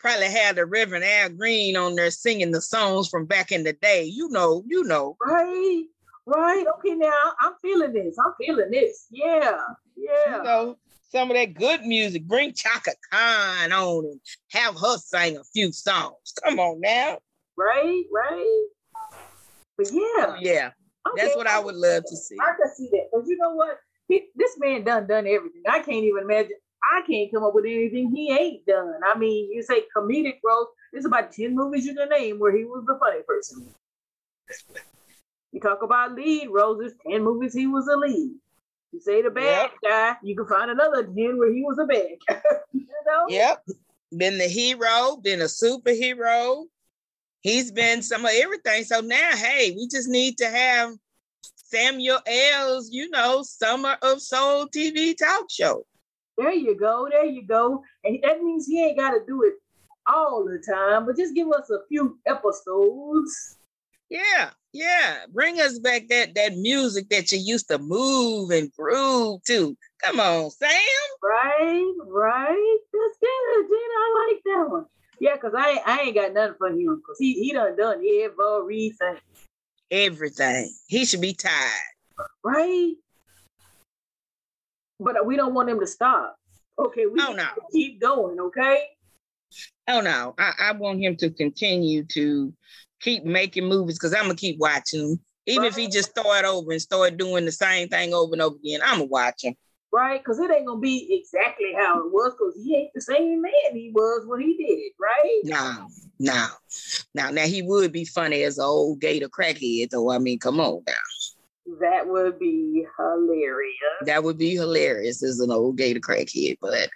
probably 0.00 0.26
had 0.26 0.56
the 0.56 0.66
Reverend 0.66 1.04
Al 1.04 1.28
Green 1.30 1.76
on 1.76 1.94
there 1.94 2.10
singing 2.10 2.50
the 2.50 2.60
songs 2.60 3.08
from 3.08 3.26
back 3.26 3.52
in 3.52 3.64
the 3.64 3.74
day. 3.74 4.04
You 4.04 4.28
know, 4.30 4.64
you 4.66 4.84
know. 4.84 5.16
Right? 5.24 5.84
Right. 6.26 6.64
Okay, 6.78 6.94
now 6.94 7.32
I'm 7.40 7.52
feeling 7.62 7.92
this. 7.92 8.16
I'm 8.18 8.32
feeling 8.40 8.70
this. 8.70 9.06
Yeah. 9.10 9.58
Yeah. 9.96 10.36
You 10.36 10.42
know, 10.42 10.76
some 11.10 11.30
of 11.30 11.36
that 11.36 11.54
good 11.54 11.82
music. 11.82 12.24
Bring 12.26 12.52
Chaka 12.54 12.92
Khan 13.10 13.72
on 13.72 14.04
and 14.06 14.20
have 14.50 14.78
her 14.78 14.96
sing 14.96 15.36
a 15.36 15.44
few 15.44 15.72
songs. 15.72 16.32
Come 16.42 16.58
on 16.58 16.80
now. 16.80 17.18
Right, 17.56 18.04
right. 18.12 18.66
But 19.76 19.92
yeah, 19.92 20.36
Yeah, 20.40 20.70
okay, 21.08 21.22
that's 21.22 21.36
what 21.36 21.46
I 21.46 21.58
would 21.58 21.74
love 21.74 22.04
to 22.04 22.16
see. 22.16 22.36
I 22.40 22.52
can 22.60 22.74
see 22.74 22.88
that 22.92 23.08
because 23.10 23.28
you 23.28 23.36
know 23.38 23.54
what? 23.54 23.78
He, 24.08 24.28
this 24.34 24.58
man 24.58 24.84
done 24.84 25.06
done 25.06 25.26
everything. 25.26 25.62
I 25.68 25.78
can't 25.80 26.04
even 26.04 26.24
imagine. 26.24 26.56
I 26.82 27.02
can't 27.06 27.30
come 27.32 27.44
up 27.44 27.54
with 27.54 27.64
anything 27.64 28.12
he 28.14 28.32
ain't 28.32 28.66
done. 28.66 29.00
I 29.04 29.18
mean, 29.18 29.50
you 29.52 29.62
say 29.62 29.82
comedic 29.96 30.38
roles. 30.44 30.68
There's 30.92 31.04
about 31.04 31.32
ten 31.32 31.54
movies 31.54 31.86
you 31.86 31.94
can 31.94 32.08
name 32.08 32.38
where 32.38 32.56
he 32.56 32.64
was 32.64 32.84
the 32.86 32.98
funny 32.98 33.22
person. 33.26 33.68
You 35.52 35.60
talk 35.60 35.82
about 35.82 36.14
lead 36.14 36.48
roles. 36.50 36.78
There's 36.78 36.94
ten 37.06 37.22
movies 37.22 37.54
he 37.54 37.66
was 37.66 37.86
a 37.88 37.96
lead. 37.96 38.32
You 38.92 39.00
say 39.00 39.22
the 39.22 39.30
bad 39.30 39.70
guy, 39.82 40.16
you 40.22 40.34
can 40.34 40.46
find 40.46 40.70
another 40.70 41.04
ten 41.04 41.38
where 41.38 41.52
he 41.52 41.62
was 41.62 41.78
a 41.78 41.86
bad 41.86 42.16
guy. 42.28 42.40
you 42.72 42.86
know? 43.06 43.26
Yep. 43.28 43.64
Been 44.16 44.38
the 44.38 44.48
hero, 44.48 45.16
been 45.22 45.40
a 45.40 45.44
superhero. 45.44 46.64
He's 47.42 47.70
been 47.70 48.02
some 48.02 48.24
of 48.24 48.32
everything. 48.34 48.84
So 48.84 49.00
now, 49.00 49.30
hey, 49.36 49.72
we 49.76 49.86
just 49.88 50.08
need 50.08 50.38
to 50.38 50.46
have 50.48 50.92
Samuel 51.70 52.18
L's, 52.26 52.90
you 52.90 53.08
know, 53.10 53.42
Summer 53.42 53.96
of 54.02 54.20
Soul 54.20 54.66
TV 54.66 55.16
talk 55.16 55.46
show. 55.48 55.86
There 56.36 56.52
you 56.52 56.76
go. 56.78 57.08
There 57.10 57.26
you 57.26 57.46
go. 57.46 57.82
And 58.04 58.18
that 58.22 58.42
means 58.42 58.66
he 58.66 58.82
ain't 58.82 58.98
got 58.98 59.12
to 59.12 59.20
do 59.26 59.42
it 59.44 59.54
all 60.06 60.44
the 60.44 60.62
time, 60.66 61.06
but 61.06 61.16
just 61.16 61.34
give 61.34 61.48
us 61.48 61.70
a 61.70 61.80
few 61.88 62.18
episodes. 62.26 63.58
Yeah. 64.08 64.50
Yeah, 64.72 65.26
bring 65.32 65.60
us 65.60 65.80
back 65.80 66.06
that 66.10 66.34
that 66.36 66.56
music 66.56 67.08
that 67.08 67.32
you 67.32 67.38
used 67.38 67.68
to 67.68 67.78
move 67.78 68.50
and 68.50 68.70
groove 68.72 69.42
to. 69.48 69.76
Come 70.02 70.20
on, 70.20 70.50
Sam. 70.50 70.70
Right, 71.22 71.92
right. 72.06 72.78
That's 72.92 73.18
good, 73.18 73.66
Gina. 73.66 73.74
I 73.74 74.28
like 74.28 74.42
that 74.44 74.70
one. 74.70 74.86
Yeah, 75.20 75.36
cause 75.38 75.52
I 75.56 75.80
I 75.84 75.98
ain't 76.02 76.14
got 76.14 76.32
nothing 76.32 76.54
for 76.56 76.68
him 76.68 76.96
because 76.96 77.18
he 77.18 77.34
he 77.34 77.52
done 77.52 77.76
done 77.76 78.00
everything. 78.22 79.16
Everything. 79.90 80.72
He 80.86 81.04
should 81.04 81.20
be 81.20 81.34
tied. 81.34 82.20
Right. 82.44 82.94
But 85.00 85.26
we 85.26 85.36
don't 85.36 85.54
want 85.54 85.70
him 85.70 85.80
to 85.80 85.86
stop. 85.86 86.36
Okay, 86.78 87.06
we 87.06 87.20
Oh, 87.20 87.32
no. 87.32 87.48
keep 87.72 88.00
going. 88.00 88.38
Okay. 88.38 88.84
Oh 89.88 90.00
no, 90.00 90.34
I, 90.38 90.52
I 90.60 90.72
want 90.72 91.00
him 91.00 91.16
to 91.16 91.30
continue 91.30 92.04
to 92.12 92.54
keep 93.00 93.24
making 93.24 93.64
movies 93.64 93.98
because 93.98 94.14
I'm 94.14 94.24
gonna 94.24 94.36
keep 94.36 94.58
watching 94.58 95.00
him. 95.00 95.20
Even 95.46 95.64
if 95.64 95.74
he 95.74 95.88
just 95.88 96.10
start 96.10 96.44
over 96.44 96.70
and 96.70 96.80
start 96.80 97.16
doing 97.16 97.44
the 97.44 97.52
same 97.52 97.88
thing 97.88 98.14
over 98.14 98.32
and 98.34 98.42
over 98.42 98.56
again, 98.56 98.80
I'm 98.84 98.98
gonna 98.98 99.04
watch 99.06 99.42
him. 99.42 99.54
Right, 99.92 100.22
because 100.22 100.38
it 100.38 100.50
ain't 100.52 100.66
gonna 100.66 100.78
be 100.78 101.08
exactly 101.20 101.72
how 101.76 101.98
it 101.98 102.12
was, 102.12 102.32
because 102.34 102.54
he 102.62 102.76
ain't 102.76 102.92
the 102.94 103.00
same 103.00 103.42
man 103.42 103.52
he 103.72 103.90
was 103.92 104.24
when 104.26 104.40
he 104.40 104.56
did 104.56 104.78
it, 104.78 104.92
right? 105.00 105.40
No, 105.42 105.88
no, 106.20 106.46
now 107.14 107.30
now 107.30 107.46
he 107.46 107.62
would 107.62 107.90
be 107.90 108.04
funny 108.04 108.44
as 108.44 108.58
an 108.58 108.64
old 108.66 109.00
gator 109.00 109.28
crackhead, 109.28 109.90
though. 109.90 110.12
I 110.12 110.18
mean, 110.18 110.38
come 110.38 110.60
on 110.60 110.84
now, 110.86 110.92
That 111.80 112.08
would 112.08 112.38
be 112.38 112.86
hilarious. 112.98 113.74
that 114.02 114.24
would 114.24 114.38
be 114.38 114.54
hilarious 114.54 115.22
as 115.22 115.40
an 115.40 115.50
old 115.50 115.76
gator 115.76 116.00
crackhead. 116.00 116.56
But 116.60 116.88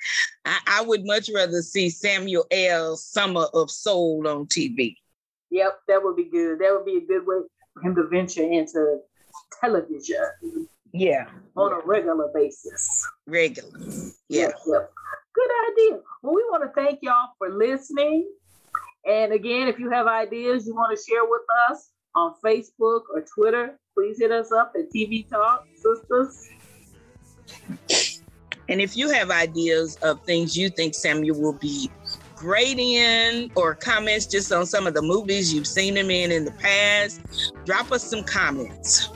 I, 0.44 0.58
I 0.66 0.82
would 0.82 1.04
much 1.06 1.30
rather 1.34 1.62
see 1.62 1.90
Samuel 1.90 2.46
L. 2.50 2.96
Summer 2.96 3.46
of 3.54 3.70
Soul 3.70 4.26
on 4.26 4.46
TV. 4.46 4.96
Yep, 5.50 5.78
that 5.88 6.02
would 6.02 6.16
be 6.16 6.24
good. 6.24 6.58
That 6.58 6.72
would 6.72 6.86
be 6.86 6.96
a 6.96 7.06
good 7.06 7.26
way 7.26 7.40
for 7.74 7.82
him 7.82 7.94
to 7.94 8.08
venture 8.08 8.42
into 8.42 8.98
television 9.60 10.16
Yeah, 10.92 11.26
on 11.56 11.72
a 11.72 11.78
regular 11.86 12.30
basis. 12.34 13.06
regular. 13.26 13.70
Yeah. 14.28 14.46
Yep, 14.48 14.54
yep. 14.66 14.92
Good 15.34 15.50
idea. 15.72 16.00
Well, 16.22 16.34
we 16.34 16.42
want 16.44 16.64
to 16.64 16.80
thank 16.80 17.00
y'all 17.02 17.30
for 17.38 17.50
listening. 17.50 18.28
And 19.06 19.32
again, 19.32 19.68
if 19.68 19.78
you 19.78 19.90
have 19.90 20.06
ideas 20.06 20.66
you 20.66 20.74
want 20.74 20.96
to 20.96 21.02
share 21.04 21.24
with 21.24 21.42
us 21.70 21.90
on 22.14 22.34
Facebook 22.44 23.02
or 23.12 23.22
Twitter, 23.22 23.78
please 23.94 24.18
hit 24.18 24.30
us 24.30 24.52
up 24.52 24.72
at 24.76 24.92
TV 24.92 25.28
Talk 25.28 25.66
Sistas. 25.84 26.48
And 28.68 28.80
if 28.80 28.96
you 28.96 29.10
have 29.10 29.30
ideas 29.30 29.96
of 30.02 30.22
things 30.22 30.56
you 30.56 30.70
think 30.70 30.94
Samuel 30.94 31.40
will 31.40 31.52
be 31.52 31.90
great 32.34 32.78
in, 32.78 33.50
or 33.54 33.74
comments 33.74 34.26
just 34.26 34.52
on 34.52 34.66
some 34.66 34.86
of 34.86 34.94
the 34.94 35.02
movies 35.02 35.52
you've 35.52 35.66
seen 35.66 35.96
him 35.96 36.10
in 36.10 36.32
in 36.32 36.44
the 36.44 36.50
past, 36.52 37.20
drop 37.64 37.92
us 37.92 38.02
some 38.02 38.24
comments. 38.24 39.08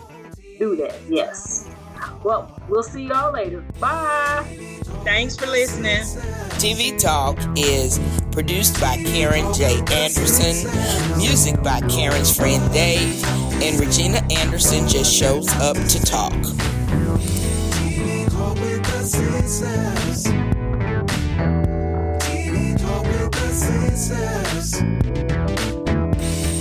Do 0.58 0.76
that, 0.76 0.98
yes. 1.08 1.68
Well, 2.24 2.60
we'll 2.68 2.82
see 2.82 3.06
y'all 3.06 3.32
later. 3.32 3.64
Bye. 3.80 4.44
Thanks 5.04 5.36
for 5.36 5.46
listening. 5.46 6.02
TV 6.58 6.98
Talk 7.00 7.38
is 7.56 7.98
produced 8.32 8.80
by 8.80 8.96
Karen 8.96 9.52
J. 9.54 9.80
Anderson, 9.92 10.68
music 11.18 11.62
by 11.62 11.80
Karen's 11.82 12.36
friend 12.36 12.72
Dave, 12.72 13.24
and 13.62 13.78
Regina 13.78 14.20
Anderson 14.30 14.88
just 14.88 15.14
shows 15.14 15.48
up 15.60 15.76
to 15.88 16.00
talk. 16.04 16.32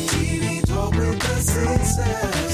TV 0.10 2.47